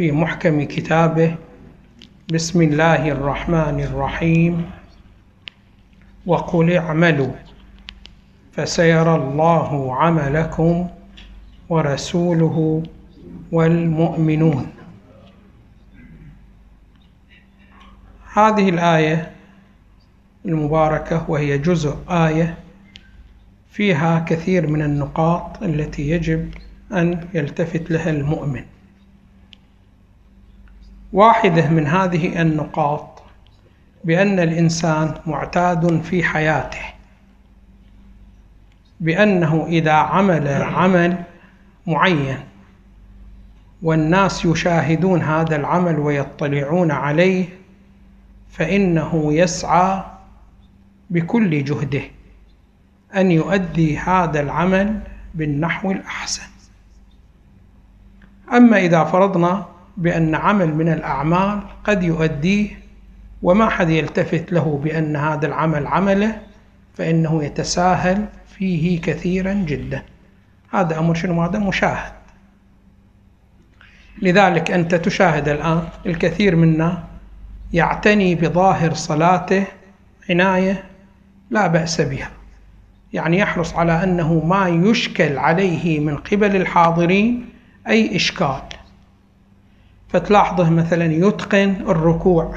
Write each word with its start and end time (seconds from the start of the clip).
في 0.00 0.12
محكم 0.12 0.62
كتابه. 0.62 1.36
بسم 2.32 2.62
الله 2.62 3.08
الرحمن 3.08 3.80
الرحيم. 3.80 4.70
وقل 6.26 6.72
اعملوا 6.72 7.32
فسيرى 8.52 9.14
الله 9.14 9.96
عملكم 9.96 10.88
ورسوله 11.68 12.82
والمؤمنون. 13.52 14.66
هذه 18.32 18.68
الآية 18.68 19.30
المباركة 20.44 21.30
وهي 21.30 21.58
جزء 21.58 21.96
آية 22.08 22.58
فيها 23.70 24.24
كثير 24.28 24.66
من 24.66 24.82
النقاط 24.82 25.62
التي 25.62 26.10
يجب 26.10 26.54
أن 26.92 27.28
يلتفت 27.34 27.90
لها 27.90 28.10
المؤمن. 28.10 28.64
واحدة 31.12 31.68
من 31.68 31.86
هذه 31.86 32.42
النقاط 32.42 33.22
بأن 34.04 34.38
الإنسان 34.38 35.14
معتاد 35.26 36.02
في 36.02 36.24
حياته 36.24 36.82
بأنه 39.00 39.66
إذا 39.68 39.92
عمل 39.92 40.48
عمل 40.48 41.24
معين 41.86 42.38
والناس 43.82 44.44
يشاهدون 44.44 45.22
هذا 45.22 45.56
العمل 45.56 45.98
ويطلعون 45.98 46.90
عليه 46.90 47.48
فإنه 48.50 49.32
يسعى 49.32 50.02
بكل 51.10 51.64
جهده 51.64 52.02
أن 53.16 53.30
يؤدي 53.30 53.98
هذا 53.98 54.40
العمل 54.40 55.00
بالنحو 55.34 55.90
الأحسن. 55.90 56.42
أما 58.52 58.78
إذا 58.78 59.04
فرضنا 59.04 59.66
بأن 59.96 60.34
عمل 60.34 60.74
من 60.74 60.88
الأعمال 60.88 61.60
قد 61.84 62.02
يؤديه 62.02 62.80
وما 63.42 63.68
حد 63.68 63.90
يلتفت 63.90 64.52
له 64.52 64.80
بأن 64.84 65.16
هذا 65.16 65.46
العمل 65.46 65.86
عمله 65.86 66.40
فإنه 66.94 67.44
يتساهل 67.44 68.26
فيه 68.56 69.00
كثيرا 69.00 69.52
جدا. 69.52 70.02
هذا 70.70 70.98
أمر 70.98 71.14
شنو؟ 71.14 71.42
هذا 71.42 71.58
مشاهد. 71.58 72.12
لذلك 74.22 74.70
أنت 74.70 74.94
تشاهد 74.94 75.48
الآن 75.48 75.82
الكثير 76.06 76.56
منا 76.56 77.04
يعتني 77.72 78.34
بظاهر 78.34 78.94
صلاته 78.94 79.64
عناية 80.30 80.84
لا 81.50 81.66
بأس 81.66 82.00
بها. 82.00 82.30
يعني 83.12 83.38
يحرص 83.38 83.74
على 83.74 84.04
أنه 84.04 84.44
ما 84.44 84.68
يشكل 84.68 85.38
عليه 85.38 86.00
من 86.00 86.16
قبل 86.16 86.56
الحاضرين 86.56 87.48
أي 87.88 88.16
إشكال. 88.16 88.62
فتلاحظه 90.12 90.70
مثلا 90.70 91.04
يتقن 91.04 91.74
الركوع 91.88 92.54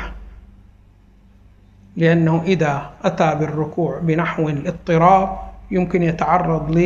لأنه 1.97 2.43
إذا 2.45 2.89
أتى 3.03 3.35
بالركوع 3.35 3.99
بنحو 3.99 4.49
الاضطراب 4.49 5.37
يمكن 5.71 6.03
يتعرض 6.03 6.77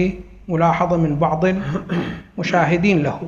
لملاحظة 0.50 0.98
من 0.98 1.16
بعض 1.16 1.46
المشاهدين 2.38 3.04
له. 3.04 3.22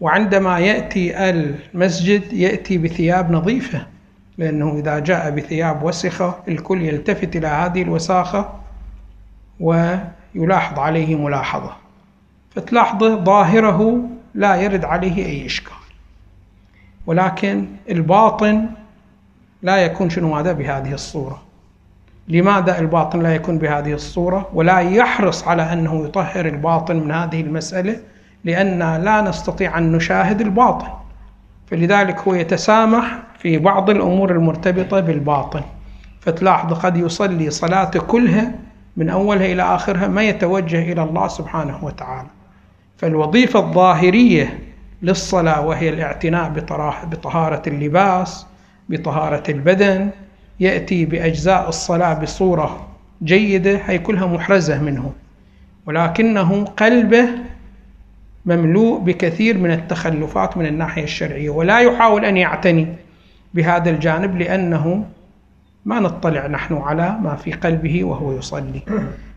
وعندما 0.00 0.58
يأتي 0.58 1.30
المسجد 1.30 2.32
يأتي 2.32 2.78
بثياب 2.78 3.30
نظيفة 3.30 3.86
لأنه 4.38 4.78
إذا 4.78 4.98
جاء 4.98 5.30
بثياب 5.30 5.82
وسخة 5.82 6.34
الكل 6.48 6.82
يلتفت 6.82 7.36
إلى 7.36 7.46
هذه 7.46 7.82
الوساخة 7.82 8.52
ويلاحظ 9.60 10.78
عليه 10.78 11.16
ملاحظة. 11.16 11.72
فتلاحظه 12.54 13.24
ظاهره 13.24 14.00
لا 14.34 14.56
يرد 14.56 14.84
عليه 14.84 15.26
أي 15.26 15.46
إشكال. 15.46 15.72
ولكن 17.06 17.66
الباطن 17.90 18.66
لا 19.62 19.76
يكون 19.76 20.10
شنو 20.10 20.36
هذا؟ 20.36 20.52
بهذه 20.52 20.92
الصورة. 20.92 21.42
لماذا 22.28 22.78
الباطن 22.78 23.22
لا 23.22 23.34
يكون 23.34 23.58
بهذه 23.58 23.92
الصورة؟ 23.92 24.48
ولا 24.54 24.78
يحرص 24.78 25.48
على 25.48 25.72
أنه 25.72 26.04
يطهر 26.04 26.46
الباطن 26.46 26.96
من 26.96 27.12
هذه 27.12 27.40
المسألة 27.40 27.96
لأن 28.44 28.78
لا 29.04 29.20
نستطيع 29.20 29.78
أن 29.78 29.92
نشاهد 29.92 30.40
الباطن. 30.40 30.88
فلذلك 31.66 32.18
هو 32.18 32.34
يتسامح 32.34 33.18
في 33.38 33.58
بعض 33.58 33.90
الأمور 33.90 34.30
المرتبطة 34.30 35.00
بالباطن. 35.00 35.62
فتلاحظ 36.20 36.72
قد 36.72 36.96
يصلي 36.96 37.50
صلاته 37.50 38.00
كلها 38.00 38.52
من 38.96 39.10
أولها 39.10 39.46
إلى 39.46 39.62
آخرها 39.62 40.08
ما 40.08 40.22
يتوجه 40.22 40.92
إلى 40.92 41.02
الله 41.02 41.28
سبحانه 41.28 41.84
وتعالى. 41.84 42.28
فالوظيفة 43.00 43.58
الظاهرية 43.60 44.58
للصلاة 45.02 45.66
وهي 45.66 45.88
الاعتناء 45.88 46.48
بطهارة 47.10 47.62
اللباس 47.66 48.46
بطهارة 48.88 49.42
البدن 49.50 50.10
يأتي 50.60 51.04
بأجزاء 51.04 51.68
الصلاة 51.68 52.14
بصورة 52.14 52.88
جيدة 53.22 53.76
هي 53.76 53.98
كلها 53.98 54.26
محرزة 54.26 54.82
منه. 54.82 55.12
ولكنه 55.86 56.64
قلبه 56.64 57.28
مملوء 58.46 59.00
بكثير 59.00 59.58
من 59.58 59.70
التخلفات 59.70 60.56
من 60.56 60.66
الناحية 60.66 61.04
الشرعية 61.04 61.50
ولا 61.50 61.78
يحاول 61.80 62.24
أن 62.24 62.36
يعتني 62.36 62.86
بهذا 63.54 63.90
الجانب 63.90 64.36
لأنه 64.38 65.04
ما 65.84 66.00
نطلع 66.00 66.46
نحن 66.46 66.74
على 66.74 67.18
ما 67.22 67.34
في 67.36 67.52
قلبه 67.52 68.04
وهو 68.04 68.38
يصلي. 68.38 68.82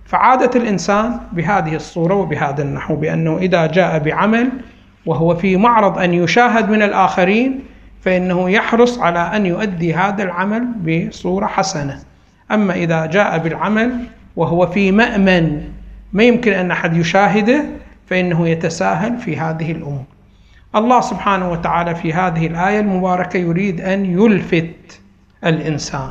فعادة 0.06 0.60
الإنسان 0.60 1.20
بهذه 1.32 1.76
الصورة 1.76 2.14
وبهذا 2.14 2.64
النحو 2.64 2.96
بأنه 2.96 3.38
إذا 3.38 3.66
جاء 3.66 4.00
بعمل 4.00 4.50
وهو 5.06 5.36
في 5.36 5.58
معرض 5.58 5.98
أن 5.98 6.14
يشاهد 6.14 6.70
من 6.70 6.82
الآخرين 6.82 7.60
فإنه 8.02 8.50
يحرص 8.50 9.00
على 9.00 9.20
أن 9.20 9.46
يؤدي 9.46 9.94
هذا 9.94 10.24
العمل 10.24 10.66
بصورة 10.66 11.46
حسنة. 11.46 12.00
أما 12.52 12.74
إذا 12.74 13.06
جاء 13.06 13.38
بالعمل 13.38 14.06
وهو 14.36 14.68
في 14.68 14.92
مأمن 14.92 15.64
ما 16.14 16.24
يمكن 16.24 16.54
أن 16.54 16.72
أحد 16.72 16.98
يشاهده 16.98 17.64
فإنه 18.08 18.48
يتساهل 18.48 19.18
في 19.18 19.38
هذه 19.38 19.72
الأمور. 19.72 20.04
الله 20.76 21.02
سبحانه 21.02 21.52
وتعالى 21.52 21.96
في 21.96 22.14
هذه 22.14 22.48
الآية 22.48 22.80
المباركة 22.80 23.38
يريد 23.38 23.82
أن 23.82 24.06
يلفت 24.06 25.02
الإنسان. 25.46 26.10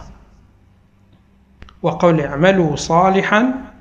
وقل 1.83 2.21
اعملوا 2.21 2.77
صالحا 2.77 3.72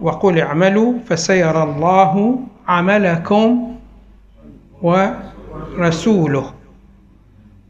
وقل 0.00 0.38
اعملوا 0.38 0.92
فسيرى 1.08 1.62
الله 1.62 2.38
عملكم 2.68 3.74
ورسوله. 4.82 6.44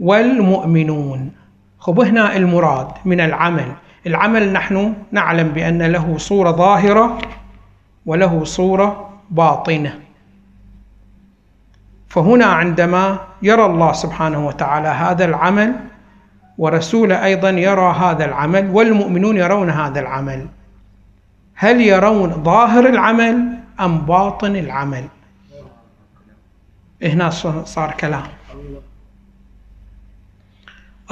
والمؤمنون. 0.00 1.30
خب 1.78 2.00
هنا 2.00 2.36
المراد 2.36 2.88
من 3.04 3.20
العمل. 3.20 3.72
العمل 4.06 4.52
نحن 4.52 4.94
نعلم 5.12 5.48
بأن 5.48 5.82
له 5.82 6.18
صورة 6.18 6.50
ظاهرة 6.50 7.18
وله 8.06 8.44
صورة 8.44 9.10
باطنة. 9.30 9.98
فهنا 12.08 12.46
عندما 12.46 13.18
يرى 13.42 13.66
الله 13.66 13.92
سبحانه 13.92 14.46
وتعالى 14.46 14.88
هذا 14.88 15.24
العمل 15.24 15.74
ورسوله 16.58 17.24
أيضا 17.24 17.50
يرى 17.50 17.94
هذا 18.00 18.24
العمل 18.24 18.70
والمؤمنون 18.70 19.36
يرون 19.36 19.70
هذا 19.70 20.00
العمل. 20.00 20.46
هل 21.56 21.80
يرون 21.80 22.30
ظاهر 22.42 22.88
العمل 22.88 23.58
أم 23.80 23.98
باطن 23.98 24.56
العمل؟ 24.56 25.04
هنا 27.02 27.30
صار 27.64 27.90
كلام. 28.00 28.22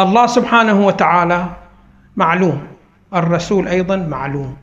الله 0.01 0.27
سبحانه 0.27 0.87
وتعالى 0.87 1.47
معلوم 2.17 2.67
الرسول 3.15 3.69
أيضا 3.69 3.97
معلوم 3.97 4.57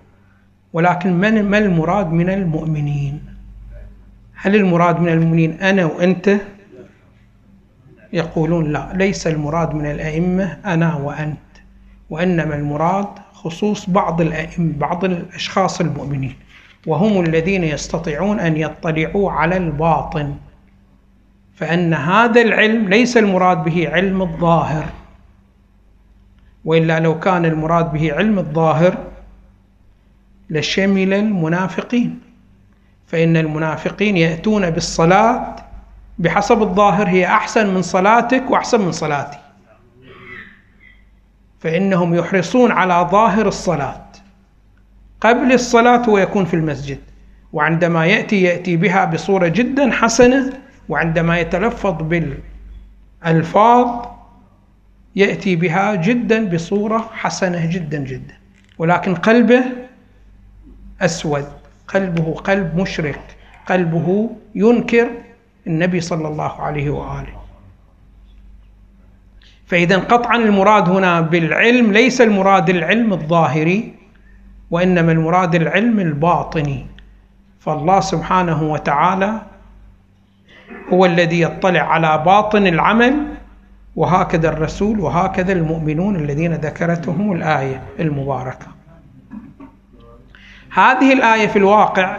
ولكن 0.74 1.13
من 1.13 1.50
ما 1.50 1.57
المراد 1.57 2.07
من 2.12 2.30
المؤمنين؟ 2.30 3.22
هل 4.36 4.56
المراد 4.56 5.00
من 5.00 5.10
المؤمنين 5.10 5.51
أنا 5.62 5.86
وأنت؟ 5.86 6.38
يقولون 8.13 8.74
لا 8.74 8.92
ليس 8.94 9.27
المراد 9.27 9.74
من 9.75 9.86
الأئمة 9.92 10.57
أنا 10.66 10.95
وأنت. 10.95 11.50
وإنما 12.12 12.56
المراد 12.56 13.08
خصوص 13.34 13.90
بعض 13.90 14.22
الأئمة 14.22 14.74
بعض 14.78 15.06
الأشخاص 15.06 15.81
المؤمنين 15.81 16.36
وهم 16.88 17.22
الذين 17.22 17.63
يستطيعون 17.63 18.40
أن 18.40 18.58
يطلعوا 18.58 19.31
على 19.31 19.58
الباطن. 19.58 20.36
فأن 21.56 21.94
هذا 21.94 22.42
العلم 22.42 22.90
ليس 22.90 23.18
المراد 23.18 23.63
به 23.63 23.90
علم 23.90 24.22
الظاهر. 24.22 24.86
وإلا 26.66 27.00
لو 27.00 27.19
كان 27.19 27.46
المراد 27.46 27.92
به 27.94 28.13
علم 28.13 28.40
الظاهر 28.40 28.98
لشمل 30.50 31.13
المنافقين. 31.13 32.19
فإن 33.08 33.38
المنافقين 33.38 34.18
يأتون 34.18 34.69
بالصلاة 34.69 35.56
بحسب 36.19 36.62
الظاهر 36.62 37.08
هي 37.08 37.25
أحسن 37.25 37.74
من 37.74 37.81
صلاتك 37.81 38.44
وأحسن 38.50 38.81
من 38.81 38.92
صلاتي. 38.92 39.38
فإنهم 41.62 42.16
يحرصون 42.16 42.72
على 42.72 43.08
ظاهر 43.12 43.48
الصلاة 43.48 44.06
قبل 45.22 45.52
الصلاة 45.54 45.98
هو 45.98 46.18
يكون 46.18 46.46
في 46.46 46.54
المسجد. 46.54 46.98
وعندما 47.54 48.06
يأتي 48.06 48.42
يأتي 48.42 48.78
بها 48.78 49.06
بصورة 49.06 49.48
جدا 49.48 49.92
حسنة 49.92 50.54
وعندما 50.90 51.40
يتلفظ 51.40 51.96
بالألفاظ 53.24 54.06
يأتي 55.16 55.56
بها 55.56 55.96
جدا 55.96 56.50
بصورة 56.50 57.10
حسنة 57.13 57.66
جدا 57.66 57.98
جدا. 57.98 58.34
ولكن 58.78 59.16
قلبه 59.16 59.63
أسود 61.02 61.46
قلبه 61.88 62.34
قلب 62.34 62.78
مشرك 62.78 63.22
قلبه 63.66 64.30
ينكر 64.56 65.10
النبي 65.68 66.02
صلى 66.02 66.28
الله 66.28 66.62
عليه 66.62 66.90
وآله. 66.90 67.41
فإذا 69.72 69.98
قطعا 69.98 70.38
المراد 70.38 70.90
هنا 70.90 71.22
بالعلم 71.22 71.92
ليس 71.92 72.22
المراد 72.22 72.70
العلم 72.70 73.14
الظاهري 73.14 73.94
وإنما 74.72 75.12
المراد 75.12 75.56
العلم 75.56 76.00
الباطني. 76.00 76.86
فالله 77.60 78.00
سبحانه 78.00 78.64
وتعالى 78.64 79.42
هو 80.94 81.06
الذي 81.06 81.42
يطلع 81.42 81.82
على 81.82 82.24
باطن 82.26 82.68
العمل 82.68 83.28
وهكذا 83.96 84.50
الرسول 84.50 85.00
وهكذا 85.00 85.54
المؤمنون 85.54 86.16
الذين 86.16 86.54
ذكرتهم 86.54 87.32
الآية 87.32 87.82
المباركة. 88.00 88.68
هذه 90.74 91.14
الآية 91.14 91.48
في 91.48 91.60
الواقع 91.60 92.18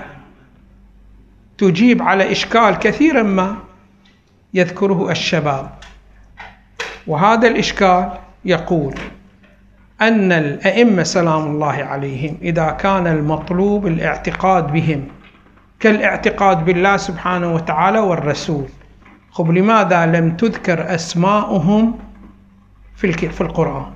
تجيب 1.58 2.02
على 2.02 2.32
إشكال 2.32 2.78
كثيرا 2.78 3.22
ما 3.22 3.56
يذكره 4.54 5.10
الشباب. 5.10 5.70
وهذا 7.06 7.48
الإشكال 7.48 8.10
يقول 8.44 8.94
أن 10.00 10.32
الأئمة 10.32 11.02
سلام 11.02 11.46
الله 11.46 11.72
عليهم 11.84 12.36
إذا 12.42 12.70
كان 12.70 13.06
المطلوب 13.06 13.86
الاعتقاد 13.86 14.72
بهم 14.72 15.04
كالاعتقاد 15.80 16.64
بالله 16.64 16.96
سبحانه 16.96 17.54
وتعالى 17.54 17.98
والرسول. 17.98 18.66
خب 19.30 19.50
لماذا 19.50 20.06
لم 20.06 20.36
تذكر 20.36 20.94
أسماؤهم 20.94 21.98
في 22.96 23.12
في 23.12 23.40
القرآن؟ 23.40 23.92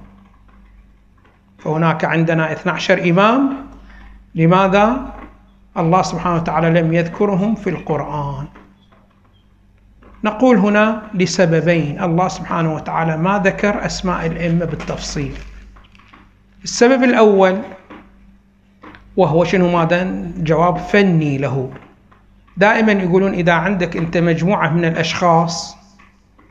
فهناك 1.59 2.05
عندنا 2.05 2.53
12 2.53 3.11
إمام. 3.11 3.57
لماذا؟ 4.35 5.15
الله 5.79 6.03
سبحانه 6.03 6.37
وتعالى 6.37 6.81
لم 6.81 6.93
يذكرهم 6.93 7.55
في 7.55 7.71
القرآن. 7.71 8.47
نقول 10.27 10.57
هنا 10.57 11.03
لسببين. 11.15 12.03
الله 12.03 12.29
سبحانه 12.29 12.75
وتعالى 12.75 13.17
ما 13.17 13.43
ذكر 13.45 13.87
أسماء 13.87 14.27
الأئمة 14.27 14.65
بالتفصيل. 14.65 15.35
السبب 16.65 17.03
الأول 17.05 17.59
وهو 19.17 19.45
شنو 19.45 19.71
ماذا؟ 19.71 20.33
جواب 20.39 20.77
فني 20.77 21.39
له. 21.39 21.71
دائما 22.57 22.93
يقولون 22.93 23.33
إذا 23.33 23.53
عندك 23.53 23.97
أنت 23.97 24.17
مجموعة 24.17 24.71
من 24.71 24.85
الأشخاص 24.85 25.77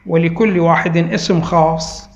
ولكل 0.06 0.60
واحد 0.60 0.98
اسم 0.98 1.42
خاص 1.42 2.10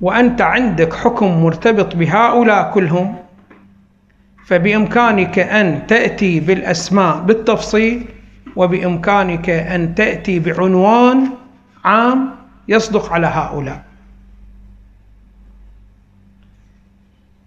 وأنت 0.00 0.40
عندك 0.40 0.94
حكم 0.94 1.42
مرتبط 1.42 1.96
بهؤلاء 1.96 2.70
كلهم 2.74 3.16
فبإمكانك 4.46 5.38
أن 5.38 5.86
تأتي 5.86 6.40
بالأسماء 6.40 7.20
بالتفصيل 7.20 8.08
وبإمكانك 8.58 9.50
أن 9.50 9.94
تأتي 9.94 10.38
بعنوان 10.38 11.30
عام 11.84 12.30
يصدق 12.68 13.12
على 13.12 13.26
هؤلاء. 13.26 13.84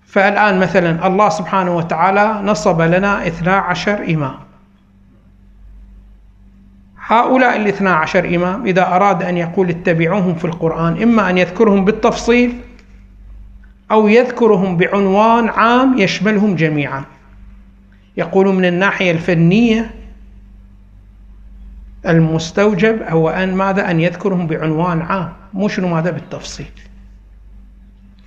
فالآن 0.05 0.59
مثلا 0.59 1.07
الله 1.07 1.29
سبحانه 1.29 1.75
وتعالى 1.77 2.41
نصب 2.43 2.81
لنا 2.81 3.27
اثنا 3.27 3.55
عشر 3.55 4.03
إمام. 4.13 4.35
هؤلاء 7.05 7.57
الاثنى 7.57 7.89
عشر 7.89 8.35
إمام 8.35 8.65
إذا 8.65 8.95
أراد 8.95 9.23
أن 9.23 9.37
يقول 9.37 9.69
اتبعوهم 9.69 10.35
في 10.35 10.45
القرآن 10.45 11.01
إما 11.03 11.29
أن 11.29 11.37
يذكرهم 11.37 11.85
بالتفصيل 11.85 12.59
أو 13.91 14.07
يذكرهم 14.07 14.77
بعنوان 14.77 15.49
عام 15.49 15.97
يشملهم 15.97 16.55
جميعا. 16.55 17.03
يقول 18.17 18.47
من 18.47 18.65
الناحية 18.65 19.11
الفنية 19.11 20.00
المستوجب 22.07 23.01
هو 23.03 23.29
أن 23.29 23.55
ماذا؟ 23.55 23.91
أن 23.91 23.99
يذكرهم 23.99 24.47
بعنوان 24.47 25.01
عام 25.01 25.33
مو 25.53 25.67
شنو 25.67 25.87
ماذا؟ 25.87 26.11
بالتفصيل. 26.11 26.71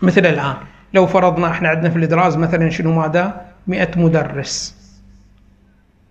مثل 0.03 0.27
الآن 0.27 0.57
لو 0.95 1.07
فرضنا 1.07 1.51
إحنا 1.51 1.69
عندنا 1.69 1.91
في 1.91 1.97
الإدراز 1.97 2.37
مثلا 2.37 2.71
شنو 2.71 2.93
ماذا؟ 2.93 3.45
مئة 3.67 4.01
مدرس. 4.01 4.75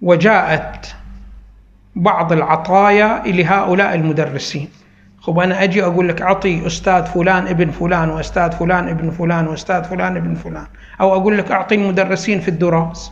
وجاءت 0.01 0.95
بعض 1.95 2.31
العطايا 2.33 3.23
لهؤلاء 3.25 3.95
المدرسين. 3.95 4.69
خب 5.19 5.39
أنا 5.39 5.63
أجي 5.63 5.83
أقول 5.83 6.09
لك 6.09 6.21
أعطي 6.21 6.67
أستاذ 6.67 7.05
فلان 7.05 7.47
ابن 7.47 7.71
فلان 7.71 8.09
وأستاذ 8.09 8.51
فلان 8.51 8.89
ابن 8.89 9.11
فلان 9.11 9.47
وأستاذ 9.47 9.83
فلان 9.83 10.17
ابن 10.17 10.35
فلان. 10.35 10.65
أو 11.01 11.15
أقول 11.15 11.37
لك 11.37 11.51
أعطي 11.51 11.75
المدرسين 11.75 12.39
في 12.39 12.47
الدراز. 12.47 13.11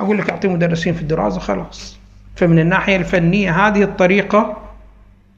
أقول 0.00 0.18
لك 0.18 0.30
أعطي 0.30 0.48
مدرسين 0.48 0.94
في 0.94 1.02
الدراز 1.02 1.36
وخلاص. 1.36 2.03
فمن 2.36 2.58
الناحية 2.58 2.96
الفنية 2.96 3.66
هذه 3.66 3.82
الطريقة 3.82 4.56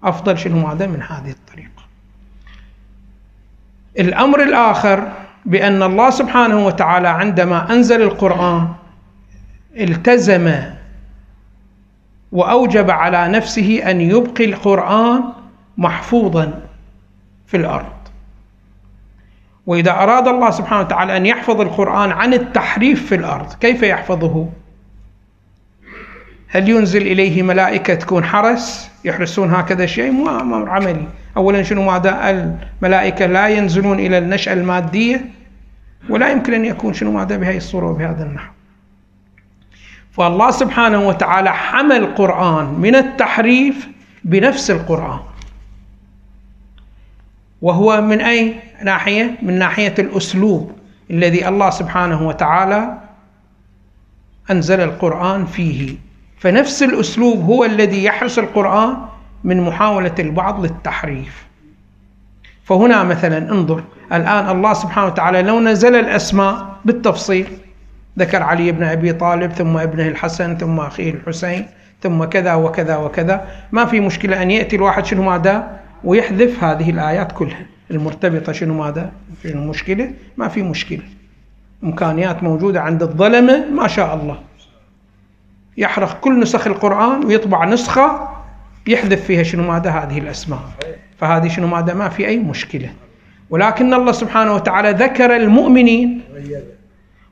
أفضل 0.04 0.38
شنو 0.38 0.66
هذا؟ 0.66 0.86
من 0.86 1.02
هذه 1.02 1.30
الطريقة. 1.30 1.82
الأمر 3.98 4.42
الآخر 4.42 5.12
بأن 5.44 5.82
الله 5.82 6.10
سبحانه 6.10 6.66
وتعالى 6.66 7.08
عندما 7.08 7.72
أنزل 7.72 8.02
القرآن 8.02 8.68
التزم 9.76 10.52
وأوجب 12.32 12.90
على 12.90 13.28
نفسه 13.28 13.90
أن 13.90 14.00
يبقي 14.00 14.44
القرآن 14.44 15.24
محفوظا 15.76 16.62
في 17.46 17.56
الأرض. 17.56 17.86
وإذا 19.66 19.90
أراد 19.90 20.28
الله 20.28 20.50
سبحانه 20.50 20.80
وتعالى 20.80 21.16
أن 21.16 21.26
يحفظ 21.26 21.60
القرآن 21.60 22.10
عن 22.10 22.34
التحريف 22.34 23.06
في 23.06 23.14
الأرض 23.14 23.52
كيف 23.52 23.82
يحفظه؟ 23.82 24.48
هل 26.48 26.68
ينزل 26.68 27.02
إليه 27.02 27.42
ملائكة 27.42 27.94
تكون 27.94 28.24
حرس؟ 28.24 28.90
يحرسون 29.04 29.54
هكذا 29.54 29.86
شيء؟ 29.86 30.10
مو 30.10 30.40
أمر 30.40 30.68
عملي. 30.68 31.06
أولا 31.36 31.62
شنو 31.62 31.82
ماذا؟ 31.82 32.30
الملائكة 32.30 33.26
لا 33.26 33.48
ينزلون 33.48 33.98
إلى 33.98 34.18
النشأة 34.18 34.52
المادية 34.52 35.24
ولا 36.08 36.30
يمكن 36.30 36.54
أن 36.54 36.64
يكون 36.64 36.94
شنو 36.94 37.12
ماذا 37.12 37.36
بهذه 37.36 37.56
الصورة 37.56 37.86
وبهذا 37.86 38.22
النحو. 38.24 38.52
فالله 40.12 40.50
سبحانه 40.50 41.08
وتعالى 41.08 41.52
حمى 41.52 41.96
القرآن 41.96 42.64
من 42.64 42.94
التحريف 42.94 43.88
بنفس 44.24 44.70
القرآن. 44.70 45.20
وهو 47.62 48.00
من 48.00 48.20
أي 48.20 48.54
ناحية؟ 48.84 49.38
من 49.42 49.58
ناحية 49.58 49.94
الأسلوب 49.98 50.72
الذي 51.10 51.48
الله 51.48 51.70
سبحانه 51.70 52.28
وتعالى 52.28 52.98
أنزل 54.50 54.80
القرآن 54.80 55.46
فيه. 55.46 56.05
فنفس 56.38 56.82
الأسلوب 56.82 57.44
هو 57.44 57.64
الذي 57.64 58.04
يحرس 58.04 58.38
القرآن 58.38 58.96
من 59.44 59.60
محاولة 59.60 60.14
البعض 60.18 60.64
للتحريف. 60.64 61.46
فهنا 62.64 63.04
مثلا 63.04 63.38
انظر 63.52 63.82
الآن 64.12 64.56
الله 64.56 64.72
سبحانه 64.72 65.06
وتعالى 65.06 65.42
لو 65.42 65.60
نزل 65.60 65.94
الأسماء 65.94 66.76
بالتفصيل 66.84 67.46
ذكر 68.18 68.42
علي 68.42 68.72
بن 68.72 68.82
أبي 68.82 69.12
طالب 69.12 69.52
ثم 69.52 69.76
ابنه 69.76 70.08
الحسن 70.08 70.56
ثم 70.56 70.80
أخيه 70.80 71.10
الحسين 71.10 71.66
ثم 72.02 72.24
كذا 72.24 72.54
وكذا 72.54 72.96
وكذا. 72.96 73.46
ما 73.72 73.84
في 73.84 74.00
مشكلة 74.00 74.42
أن 74.42 74.50
يأتي 74.50 74.76
الواحد 74.76 75.06
شنو 75.06 75.22
ماذا؟ 75.22 75.80
ويحذف 76.04 76.64
هذه 76.64 76.90
الآيات 76.90 77.32
كلها. 77.32 77.66
المرتبطة 77.90 78.52
شنو 78.52 78.74
ماذا؟ 78.74 79.12
في 79.42 79.48
المشكلة؟ 79.48 80.10
ما 80.36 80.48
في 80.48 80.62
مشكلة. 80.62 81.02
إمكانيات 81.84 82.42
موجودة 82.42 82.80
عند 82.80 83.02
الظلمة 83.02 83.64
ما 83.70 83.88
شاء 83.88 84.14
الله. 84.14 84.38
يحرق 85.76 86.20
كل 86.20 86.40
نسخ 86.40 86.66
القرآن 86.66 87.24
ويطبع 87.24 87.64
نسخة 87.64 88.28
يحذف 88.86 89.24
فيها 89.24 89.42
شنو 89.42 89.72
ماذا 89.72 89.90
هذه 89.90 90.18
الأسماء. 90.18 90.60
فهذه 91.18 91.48
شنو 91.48 91.66
ماذا؟ 91.66 91.94
ما 91.94 92.08
في 92.08 92.28
أي 92.28 92.38
مشكلة. 92.38 92.90
ولكن 93.50 93.94
الله 93.94 94.12
سبحانه 94.12 94.54
وتعالى 94.54 94.90
ذكر 94.90 95.36
المؤمنين. 95.36 96.20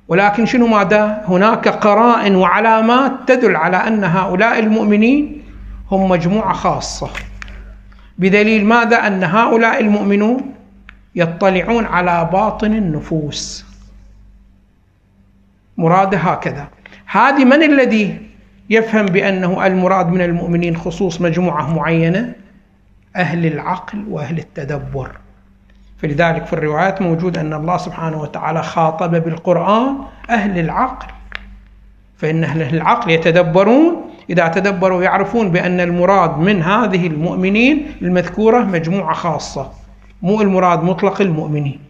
ولكن 0.08 0.46
شنو 0.46 0.66
ماذا؟ 0.66 1.24
هناك 1.28 1.68
قرائن 1.68 2.36
وعلامات 2.36 3.12
تدل 3.26 3.56
على 3.56 3.76
أن 3.76 4.04
هؤلاء 4.04 4.58
المؤمنين 4.58 5.42
هم 5.90 6.08
مجموعة 6.08 6.52
خاصة. 6.52 7.10
بدليل 8.18 8.64
ماذا؟ 8.66 9.06
أن 9.06 9.24
هؤلاء 9.24 9.80
المؤمنون 9.80 10.54
يطلعون 11.14 11.84
على 11.84 12.28
باطن 12.32 12.72
النفوس. 12.72 13.64
مراد 15.76 16.14
هكذا. 16.14 16.68
هذه 17.06 17.44
من 17.44 17.62
الذي 17.62 18.33
يفهم 18.70 19.06
بأنه 19.06 19.66
المراد 19.66 20.08
من 20.08 20.20
المؤمنين 20.20 20.76
خصوص 20.76 21.20
مجموعة 21.20 21.74
معينة 21.74 22.32
أهل 23.16 23.46
العقل 23.46 24.04
وأهل 24.08 24.38
التدبر. 24.38 25.10
فلذلك 25.98 26.46
في 26.46 26.52
الروايات 26.52 27.02
موجود 27.02 27.38
أن 27.38 27.52
الله 27.52 27.76
سبحانه 27.76 28.20
وتعالى 28.20 28.62
خاطب 28.62 29.10
بالقرآن 29.10 29.96
أهل 30.30 30.58
العقل. 30.58 31.06
فإن 32.16 32.44
أهل 32.44 32.62
العقل 32.74 33.10
يتدبرون 33.10 33.96
إذا 34.30 34.48
تدبروا 34.48 35.02
يعرفون 35.02 35.50
بأن 35.50 35.80
المراد 35.80 36.38
من 36.38 36.62
هذه 36.62 37.06
المؤمنين 37.06 37.86
المذكورة 38.02 38.58
مجموعة 38.64 39.14
خاصة. 39.14 39.70
مو 40.22 40.40
المراد 40.40 40.82
مطلق 40.84 41.20
المؤمنين. 41.20 41.80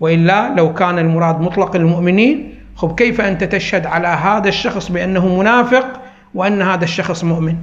وإلا 0.00 0.54
لو 0.54 0.74
كان 0.74 0.98
المراد 0.98 1.40
مطلق 1.40 1.76
المؤمنين 1.76 2.54
خب 2.76 2.94
كيف 2.94 3.20
أنت 3.20 3.44
تشهد 3.44 3.86
على 3.86 4.08
هذا 4.08 4.48
الشخص 4.48 4.90
بأنه 4.90 5.38
منافق 5.38 6.01
وأن 6.34 6.62
هذا 6.62 6.84
الشخص 6.84 7.24
مؤمن. 7.24 7.56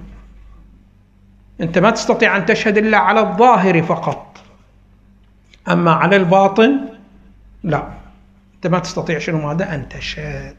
أنت 1.62 1.78
ما 1.78 1.90
تستطيع 1.90 2.38
أن 2.38 2.46
تشهد 2.46 2.78
إلا 2.78 2.98
على 2.98 3.20
الظاهر 3.20 3.82
فقط. 3.82 4.38
أما 5.70 5.92
على 5.92 6.16
الباطن 6.16 6.80
لا. 7.64 7.88
أنت 8.56 8.68
ما 8.68 8.80
تستطيع 8.80 9.20
شنو 9.20 9.48
ماذا؟ 9.48 9.76
أن 9.76 9.90
تشهد. 9.90 10.56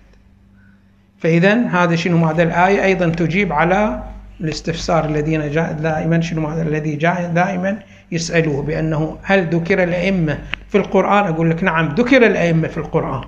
فإذا 1.19 1.67
هذا 1.67 1.97
شنو 1.97 2.19
ماذا؟ 2.19 2.43
الآية 2.43 2.85
أيضا 2.85 3.09
تجيب 3.09 3.53
على 3.53 4.03
الاستفسار 4.41 5.05
الذين 5.05 5.51
جاء 5.51 5.73
دائما. 5.73 6.21
شنو 6.21 6.41
ماذا؟ 6.41 6.63
الذي 6.63 6.97
جاء 6.97 7.31
دائما 7.35 7.79
يسألوه 8.13 8.63
بأنه 8.63 9.19
هل 9.23 9.47
ذكر 9.55 9.83
الأئمة 9.83 10.39
في 10.69 10.79
القرآن؟ 10.79 11.25
أقول 11.25 11.51
لك 11.51 11.65
نعم 11.65 11.95
ذكر 11.95 12.27
الأئمة 12.27 12.69
في 12.69 12.79
القرآن. 12.79 13.25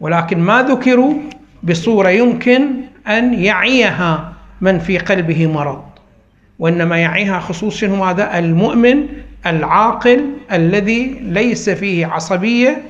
ولكن 0.00 0.38
ما 0.38 0.62
ذكروا 0.62 1.14
بصورة 1.62 2.08
يمكن 2.08 2.79
أن 3.08 3.34
يعيها 3.34 4.32
من 4.60 4.78
في 4.78 4.98
قلبه 4.98 5.46
مرض 5.46 5.84
وإنما 6.58 6.98
يعيها 6.98 7.40
خصوصا 7.40 7.86
هذا؟ 7.86 8.38
المؤمن 8.38 9.06
العاقل 9.46 10.24
الذي 10.52 11.18
ليس 11.22 11.70
فيه 11.70 12.06
عصبية 12.06 12.82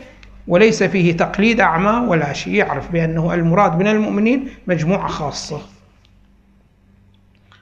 وليس 0.49 0.83
فيه 0.83 1.17
تقليد 1.17 1.61
أعمى 1.61 2.09
ولا 2.09 2.33
شيء 2.33 2.55
يعرف 2.55 2.93
بأنه 2.93 3.35
المراد 3.35 3.79
من 3.79 3.87
المؤمنين 3.87 4.49
مجموعة 4.67 5.09
خاصة. 5.09 5.61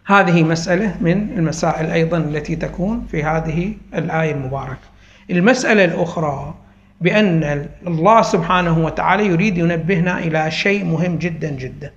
هذه 0.06 0.42
مسألة 0.42 0.96
من 1.00 1.12
المسائل 1.36 1.90
أيضا 1.90 2.18
التي 2.18 2.56
تكون 2.56 3.06
في 3.10 3.24
هذه 3.24 3.72
الآية 3.94 4.32
المباركة. 4.32 4.88
المسألة 5.30 5.84
الأخرى 5.84 6.54
بأن 7.00 7.66
الله 7.86 8.22
سبحانه 8.22 8.84
وتعالى 8.84 9.26
يريد 9.26 9.58
ينبهنا 9.58 10.18
إلى 10.18 10.50
شيء 10.50 10.84
مهم 10.84 11.16
جدا 11.16 11.50
جدا. 11.50 11.92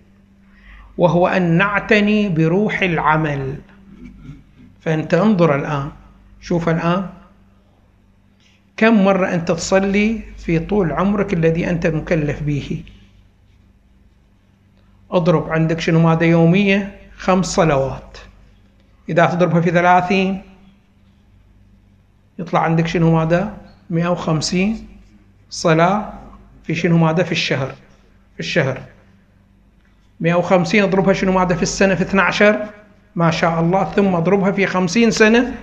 وهو 1.01 1.27
أن 1.27 1.57
نعتني 1.57 2.29
بروح 2.29 2.81
العمل. 2.81 3.55
فأنت 4.81 5.13
انظر 5.13 5.55
الآن. 5.55 5.91
شوف 6.41 6.69
الآن. 6.69 7.09
كم 8.77 9.05
مرة 9.05 9.33
أنت 9.33 9.51
تصلي 9.51 10.21
في 10.37 10.59
طول 10.59 10.91
عمرك 10.91 11.33
الذي 11.33 11.69
أنت 11.69 11.87
مكلف 11.87 12.43
به؟ 12.43 12.83
اضرب 15.11 15.49
عندك 15.49 15.79
شنو 15.79 15.99
ماذا 15.99 16.25
يومية؟ 16.25 16.99
خمس 17.17 17.45
صلوات. 17.45 18.17
إذا 19.09 19.25
تضربها 19.25 19.61
في 19.61 19.71
ثلاثين 19.71 20.41
يطلع 22.39 22.59
عندك 22.59 22.87
شنو 22.87 23.15
ماذا؟ 23.15 23.57
مئة 23.89 24.07
وخمسين 24.07 24.87
صلاة 25.49 26.13
في 26.63 26.75
شنو 26.75 26.97
ماذا؟ 26.97 27.23
في 27.23 27.31
الشهر. 27.31 27.73
في 28.33 28.39
الشهر. 28.39 28.81
150 30.21 30.81
اضربها 30.81 31.13
شنو 31.13 31.31
ماذا 31.31 31.55
في 31.55 31.63
السنة؟ 31.63 31.95
في 31.95 32.01
12 32.01 32.69
ما 33.15 33.31
شاء 33.31 33.59
الله 33.59 33.83
ثم 33.83 34.15
اضربها 34.15 34.51
في 34.51 34.65
50 34.65 35.11
سنة. 35.11 35.55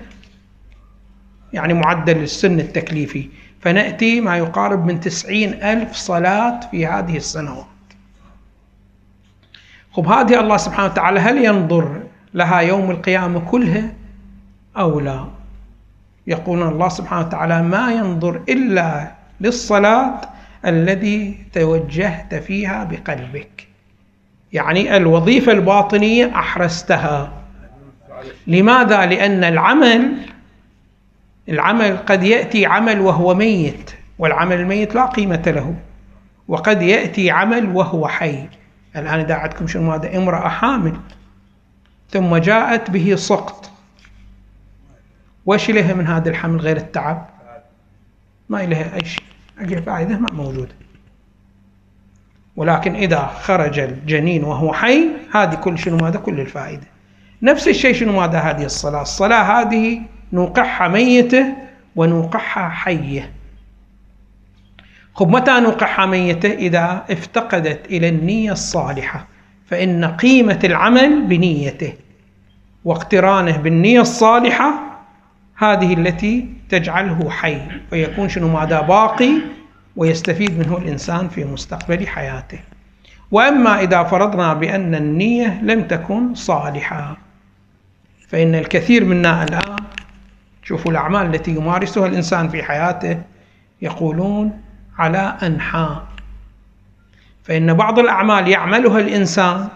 يعني 1.53 1.75
معدل 1.75 2.23
السن 2.23 2.61
التكليفي. 2.61 3.29
فنأتي 3.61 4.21
ما 4.21 4.37
يقارب 4.37 4.87
من 4.87 5.01
تسعين 5.01 5.63
ألف 5.63 5.93
صلاة 5.93 6.61
في 6.71 6.87
هذه 6.87 7.17
السنوات. 7.17 7.67
خب 9.93 10.07
هذه 10.07 10.41
الله 10.41 10.57
سبحانه 10.57 10.89
وتعالى 10.93 11.21
هل 11.21 11.45
ينظر 11.45 12.03
لها 12.35 12.61
يوم 12.61 12.91
القيامة 12.91 13.41
كلها 13.41 13.93
أو 14.77 15.01
لا؟ 15.01 15.25
يقول 16.27 16.63
الله 16.63 16.89
سبحانه 16.89 17.27
وتعالى 17.27 17.63
ما 17.63 17.93
ينظر 17.93 18.43
إلا 18.49 19.13
للصلاة 19.41 20.21
الذي 20.67 21.47
توجهت 21.53 22.35
فيها 22.35 22.85
بقلبك. 22.85 23.68
يعني 24.53 24.97
الوظيفة 24.97 25.53
الباطنية 25.53 26.35
أحرزتها. 26.35 27.33
لماذا؟ 28.47 29.07
لأن 29.07 29.45
العمل 29.45 30.13
العمل 31.49 31.97
قد 31.97 32.23
يأتي 32.23 32.67
عمل 32.67 33.01
وهو 33.01 33.35
ميت 33.35 33.91
والعمل 34.19 34.61
الميت 34.61 34.95
لا 34.95 35.07
قيمة 35.07 35.43
له. 35.47 35.75
وقد 36.49 36.83
يأتي 36.83 37.31
عمل 37.31 37.77
وهو 37.77 38.09
حي. 38.09 38.49
الآن 38.97 39.21
إذا 39.21 39.35
عندكم 39.35 39.67
شنو؟ 39.67 39.93
هذا 39.93 40.17
امرأة 40.17 40.49
حامل. 40.49 40.97
ثم 42.11 42.37
جاءت 42.37 42.91
به 42.91 43.15
سقط 43.15 43.71
وش 45.47 45.71
لها 45.71 45.95
من 45.95 46.07
هذا 46.07 46.31
الحمل 46.31 46.61
غير 46.61 46.77
التعب؟ 46.77 47.29
ما 48.49 48.63
لها 48.63 48.95
أي 48.95 49.05
شيء. 49.05 49.25
أي 49.61 49.83
فائدة 49.83 50.19
ما 50.19 50.27
موجودة. 50.33 50.75
ولكن 52.59 52.95
إذا 52.95 53.31
خرج 53.43 53.79
الجنين 53.79 54.45
وهو 54.45 54.73
حي 54.73 55.09
هذه 55.35 55.55
كل 55.55 55.79
شنو 55.79 55.97
ماذا؟ 55.97 56.19
كل 56.19 56.41
الفائدة. 56.41 56.87
نفس 57.43 57.69
الشيء 57.69 57.95
شنو 57.95 58.13
ماذا؟ 58.13 58.39
هذه 58.39 58.65
الصلاة. 58.65 59.03
الصلاة 59.03 59.43
هذه 59.43 60.01
نوقعها 60.33 60.89
ميتة 60.89 61.47
ونوقعها 61.97 62.69
حية. 62.69 63.31
خب 65.15 65.29
متى 65.29 65.61
نوقعها 65.61 66.07
ميتة؟ 66.07 66.53
إذا 66.53 67.05
افتقدت 67.11 67.87
إلى 67.87 68.09
النية 68.09 68.53
الصالحة. 68.53 69.27
فإن 69.67 70.05
قيمة 70.05 70.61
العمل 70.65 71.23
بنيته. 71.23 71.93
واقترانه 72.85 73.57
بالنية 73.57 74.01
الصالحة 74.01 74.73
هذه 75.57 75.95
التي 75.95 76.49
تجعله 76.69 77.31
حي. 77.31 77.61
فيكون 77.91 78.29
شنو 78.29 78.49
ماذا؟ 78.49 78.81
باقي 78.81 79.31
ويستفيد 79.97 80.59
منه 80.59 80.77
الإنسان 80.77 81.29
في 81.29 81.45
مستقبل 81.45 82.07
حياته. 82.07 82.59
وأما 83.31 83.81
إذا 83.81 84.03
فرضنا 84.03 84.55
بأن 84.55 84.95
النية 84.95 85.61
لم 85.63 85.83
تكن 85.83 86.35
صالحة 86.35 87.17
فإن 88.29 88.55
الكثير 88.55 89.05
منا 89.05 89.45
الآن 89.45 89.77
شوفوا 90.63 90.91
الأعمال 90.91 91.35
التي 91.35 91.51
يمارسها 91.51 92.07
الإنسان 92.07 92.49
في 92.49 92.63
حياته 92.63 93.23
يقولون 93.83 94.61
على 94.99 95.37
أنحاء. 95.43 96.07
فإن 97.45 97.75
بعض 97.75 97.99
الأعمال 97.99 98.49
يعملها 98.49 98.99
الإنسان 99.01 99.69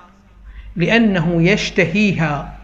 لأنه 0.77 1.43
يشتهيها 1.43 2.59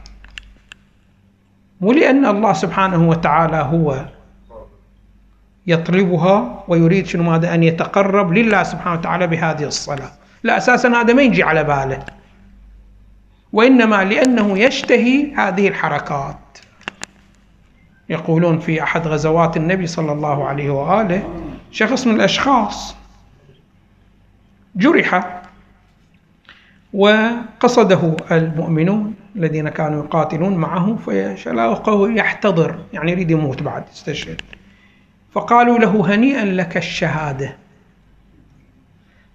مو 1.80 1.92
لأن 1.92 2.26
الله 2.26 2.52
سبحانه 2.52 3.08
وتعالى 3.08 3.56
هو 3.56 4.04
يطلبها 5.68 6.64
ويريد 6.68 7.06
شنو 7.06 7.22
ماذا؟ 7.22 7.54
أن 7.54 7.62
يتقرب 7.62 8.32
لله 8.32 8.62
سبحانه 8.62 8.98
وتعالى 8.98 9.26
بهذه 9.26 9.64
الصلاة. 9.64 10.10
لا 10.42 10.56
أساسا 10.56 10.88
هذا 10.88 11.12
ما 11.14 11.22
يجي 11.22 11.42
على 11.42 11.64
باله. 11.64 12.04
وإنما 13.52 14.04
لأنه 14.04 14.58
يشتهي 14.58 15.34
هذه 15.34 15.68
الحركات. 15.68 16.36
يقولون 18.08 18.58
في 18.58 18.82
أحد 18.82 19.06
غزوات 19.06 19.56
النبي 19.56 19.86
صلى 19.86 20.12
الله 20.12 20.44
عليه 20.44 20.70
وآله 20.70 21.22
شخص 21.70 22.06
من 22.06 22.14
الأشخاص 22.14 22.96
جرح 24.76 25.40
وقصده 26.92 28.16
المؤمنون 28.30 29.14
الذين 29.36 29.68
كانوا 29.68 30.04
يقاتلون 30.04 30.54
معه 30.54 30.96
فشلاقه 31.06 32.10
يحتضر 32.10 32.78
يعني 32.92 33.12
يريد 33.12 33.30
يموت 33.30 33.62
بعد 33.62 33.84
يستشهد. 33.92 34.40
فقالوا 35.32 35.78
له 35.78 36.14
هنيئا 36.14 36.44
لك 36.44 36.76
الشهادة. 36.76 37.56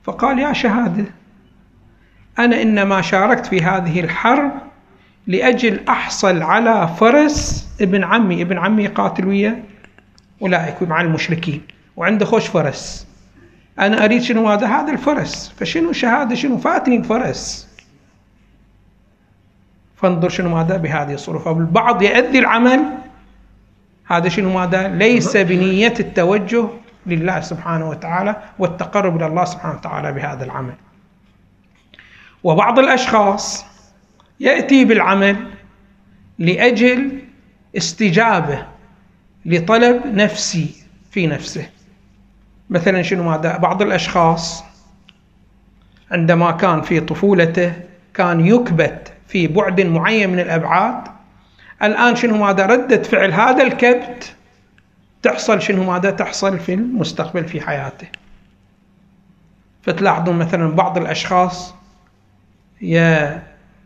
فقال 0.03 0.39
يا 0.39 0.53
شهادة 0.53 1.05
أنا 2.39 2.61
إنما 2.61 3.01
شاركت 3.01 3.45
في 3.45 3.61
هذه 3.61 3.99
الحرب 3.99 4.51
لأجل 5.27 5.87
أحصل 5.89 6.41
على 6.41 6.87
فرس 6.99 7.67
ابن 7.81 8.03
عمي 8.03 8.41
ابن 8.41 8.57
عمي 8.57 8.87
قاتل 8.87 9.27
ويا 9.27 9.63
أولئك 10.41 10.83
مع 10.83 11.01
المشركين 11.01 11.61
وعنده 11.97 12.25
خوش 12.25 12.47
فرس. 12.47 13.07
أنا 13.79 14.05
أريد 14.05 14.21
شنو 14.21 14.49
هذا؟ 14.49 14.67
هذا 14.67 14.91
الفرس. 14.91 15.53
فشنو 15.59 15.91
شهادة؟ 15.91 16.35
شنو؟ 16.35 16.57
فاتني 16.57 16.97
الفرس. 16.97 17.67
فانظر 19.95 20.29
شنو 20.29 20.49
ماذا 20.49 20.77
بهذه 20.77 21.13
الصورة. 21.13 21.39
فالبعض 21.39 22.01
يأذي 22.01 22.39
العمل 22.39 23.02
هذا 24.05 24.29
شنو 24.29 24.53
ماذا؟ 24.59 24.87
ليس 24.87 25.37
بنية 25.37 25.93
التوجه 25.99 26.67
لله 27.05 27.41
سبحانه 27.41 27.89
وتعالى 27.89 28.35
والتقرب 28.59 29.17
إلى 29.17 29.27
الله 29.27 29.45
سبحانه 29.45 29.75
وتعالى 29.75 30.11
بهذا 30.11 30.45
العمل. 30.45 30.73
وبعض 32.43 32.79
الأشخاص 32.79 33.65
يأتي 34.39 34.85
بالعمل 34.85 35.47
لأجل 36.39 37.19
استجابة 37.77 38.65
لطلب 39.45 40.01
نفسي 40.05 40.75
في 41.11 41.27
نفسه. 41.27 41.69
مثلا 42.69 43.01
شنو 43.01 43.23
ماذا؟ 43.23 43.57
بعض 43.57 43.81
الأشخاص 43.81 44.63
عندما 46.11 46.51
كان 46.51 46.81
في 46.81 46.99
طفولته 46.99 47.73
كان 48.13 48.45
يكبت 48.47 49.13
في 49.27 49.47
بعد 49.47 49.81
معين 49.81 50.29
من 50.29 50.39
الأبعاد 50.39 51.12
الآن 51.83 52.15
شنو 52.15 52.37
ماذا؟ 52.37 52.65
ردة 52.65 53.03
فعل 53.03 53.31
هذا 53.31 53.63
الكبت 53.63 54.35
تحصل 55.23 55.61
شنو 55.61 55.83
ماذا؟ 55.91 56.11
تحصل 56.11 56.59
في 56.59 56.73
المستقبل 56.73 57.45
في 57.45 57.61
حياته. 57.61 58.07
فتلاحظون 59.81 60.37
مثلا 60.37 60.71
بعض 60.71 60.97
الأشخاص 60.97 61.75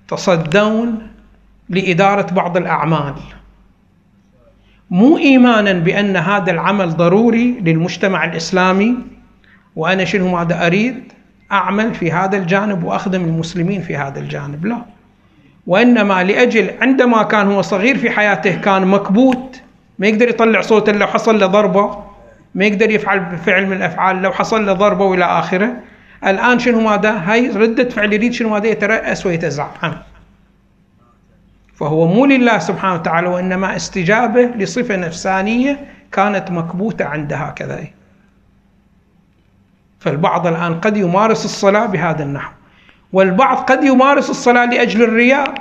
يتصدون 0.05 1.07
لإدارة 1.69 2.33
بعض 2.33 2.57
الأعمال. 2.57 3.15
مو 4.89 5.17
إيمانا 5.17 5.73
بأن 5.73 6.17
هذا 6.17 6.51
العمل 6.51 6.89
ضروري 6.89 7.51
للمجتمع 7.51 8.25
الإسلامي 8.25 8.95
وأنا 9.75 10.05
شنو 10.05 10.35
ماذا 10.35 10.65
أريد؟ 10.65 11.13
أعمل 11.51 11.93
في 11.93 12.11
هذا 12.11 12.37
الجانب 12.37 12.83
وأخدم 12.83 13.23
المسلمين 13.23 13.81
في 13.81 13.97
هذا 13.97 14.19
الجانب. 14.19 14.65
لا. 14.65 14.96
وإنما 15.67 16.23
لأجل 16.23 16.71
عندما 16.81 17.23
كان 17.23 17.51
هو 17.51 17.61
صغير 17.61 17.97
في 17.97 18.09
حياته 18.09 18.55
كان 18.55 18.87
مكبوت 18.87 19.61
ما 19.99 20.07
يقدر 20.07 20.29
يطلع 20.29 20.61
صوته 20.61 20.91
لو 20.91 21.07
حصل 21.07 21.39
له 21.39 21.45
ضربة 21.45 22.03
ما 22.55 22.65
يقدر 22.65 22.89
يفعل 22.89 23.37
فعل 23.37 23.65
من 23.65 23.77
الأفعال 23.77 24.21
لو 24.21 24.31
حصل 24.31 24.65
له 24.65 24.73
ضربة 24.73 25.05
وإلى 25.05 25.25
آخره. 25.25 25.73
الآن 26.27 26.59
شنو 26.59 26.81
ماذا؟ 26.81 27.11
هاي 27.11 27.49
ردة 27.49 27.89
فعل 27.89 28.13
يريد 28.13 28.33
شنو 28.33 28.49
ماذا؟ 28.49 28.67
يترأس 28.67 29.25
ويتزعم. 29.25 29.93
فهو 31.75 32.07
مو 32.07 32.25
لله 32.25 32.57
سبحانه 32.57 32.93
وتعالى 32.93 33.27
وإنما 33.27 33.75
استجابة 33.75 34.41
لصفة 34.41 34.95
نفسانية 34.95 35.85
كانت 36.11 36.51
مكبوتة 36.51 37.05
عنده 37.05 37.35
هكذا. 37.35 37.83
فالبعض 39.99 40.47
الآن 40.47 40.79
قد 40.79 40.97
يمارس 40.97 41.45
الصلاة 41.45 41.85
بهذا 41.85 42.23
النحو. 42.23 42.56
والبعض 43.17 43.57
قد 43.57 43.83
يمارس 43.83 44.29
الصلاة 44.29 44.65
لأجل 44.65 45.03
الرياء. 45.03 45.53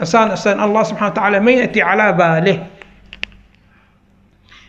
إنسان 0.00 0.30
إنسان 0.30 0.62
الله 0.62 0.82
سبحانه 0.82 1.10
وتعالى 1.10 1.40
ما 1.40 1.50
يأتي 1.50 1.82
على 1.82 2.12
باله. 2.12 2.66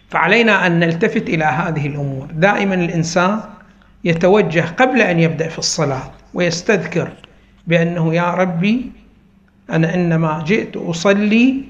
فعلينا 0.09 0.67
أن 0.67 0.79
نلتفت 0.79 1.29
إلى 1.29 1.45
هذه 1.45 1.87
الأمور. 1.87 2.27
دائما 2.33 2.75
الإنسان 2.75 3.39
يتوجه 4.03 4.65
قبل 4.77 5.01
أن 5.01 5.19
يبدأ 5.19 5.47
في 5.47 5.59
الصلاة 5.59 6.11
ويستذكر 6.33 7.09
بأنه 7.67 8.13
يا 8.13 8.31
ربي 8.33 8.91
أنا 9.69 9.93
إنما 9.93 10.43
جئت 10.47 10.77
أصلي 10.77 11.63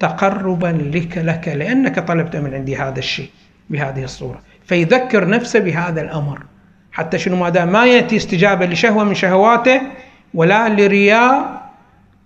تقربا 0.00 0.66
لك 0.66 1.18
لك 1.18 1.48
لأنك 1.48 1.98
طلبت 1.98 2.36
من 2.36 2.54
عندي 2.54 2.76
هذا 2.76 2.98
الشيء 2.98 3.30
بهذه 3.70 4.04
الصورة. 4.04 4.40
فيذكر 4.64 5.28
نفسه 5.28 5.58
بهذا 5.58 6.00
الأمر. 6.00 6.51
حتى 6.92 7.18
شنو 7.18 7.36
ماذا؟ 7.36 7.64
ما 7.64 7.86
يأتي 7.86 8.16
استجابة 8.16 8.66
لشهوة 8.66 9.04
من 9.04 9.14
شهواته 9.14 9.80
ولا 10.34 10.68
لرياء 10.68 11.62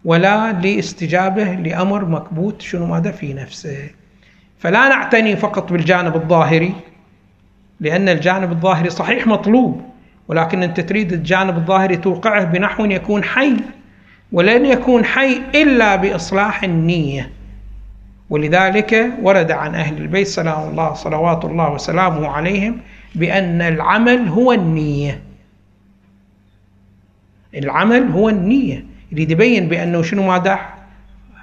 ولا 0.05 0.53
لاستجابة 0.53 1.45
لأمر 1.45 2.05
مكبوت 2.05 2.63
شنو 2.63 2.87
ماذا؟ 2.87 3.11
في 3.11 3.35
نفسه. 3.35 3.91
فلا 4.59 4.89
نعتني 4.89 5.37
فقط 5.37 5.73
بالجانب 5.73 6.17
الظاهري 6.17 6.75
لأن 7.81 8.09
الجانب 8.09 8.53
الظاهري 8.53 8.91
صحيح 8.91 9.27
مطلوب 9.27 9.83
ولكن 10.29 10.63
أنت 10.63 10.81
تريد 10.81 11.13
الجانب 11.13 11.57
الظاهري 11.57 11.97
توقعه 11.97 12.45
بنحو 12.45 12.85
يكون 12.85 13.25
حي 13.25 13.57
ولن 14.33 14.67
يكون 14.67 15.05
حي 15.05 15.41
إلا 15.55 15.97
بإصلاح 15.97 16.63
النية. 16.63 17.31
ولذلك 18.31 19.13
ورد 19.23 19.51
عن 19.51 19.75
أهل 19.75 19.97
البيت 19.97 20.27
سلام 20.27 20.69
الله 20.69 20.95
صلوات 20.95 21.45
الله 21.45 21.73
وسلامه 21.73 22.29
عليهم 22.29 22.81
بأن 23.15 23.63
العمل 23.63 24.29
هو 24.29 24.53
النية. 24.53 25.23
العمل 27.55 28.11
هو 28.11 28.29
النية. 28.29 28.85
يريد 29.13 29.31
يبين 29.31 29.69
بأنه 29.69 30.03
شنو 30.03 30.23
ماذا؟ 30.27 30.59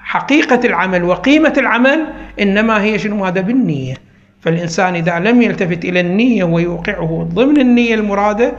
حقيقة 0.03 0.59
العمل 0.65 1.03
وقيمة 1.03 1.53
العمل 1.57 2.07
إنما 2.41 2.83
هي 2.83 2.99
شنو 2.99 3.15
ماذا؟ 3.17 3.41
بالنية. 3.41 3.95
فالإنسان 4.41 4.95
إذا 4.95 5.19
لم 5.19 5.41
يلتفت 5.41 5.85
إلى 5.85 5.99
النية 5.99 6.43
ويوقعه 6.43 7.29
ضمن 7.33 7.61
النية 7.61 7.95
المرادة 7.95 8.53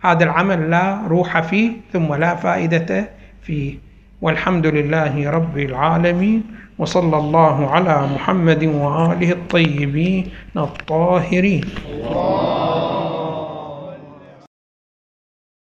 هذا 0.00 0.24
العمل 0.24 0.70
لا 0.70 1.00
روح 1.08 1.40
فيه 1.40 1.72
ثم 1.92 2.14
لا 2.14 2.34
فائدة 2.34 3.08
فيه. 3.42 3.89
والحمد 4.20 4.66
لله 4.66 5.30
رب 5.30 5.58
العالمين 5.58 6.40
وصلى 6.78 7.16
الله 7.16 7.56
على 7.70 7.96
محمد 8.14 8.64
وآله 8.64 9.30
الطيبين 9.32 10.24
الطاهرين. 10.56 11.64
الله 11.88 12.99